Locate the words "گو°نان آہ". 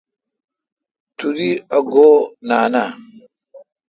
1.93-2.87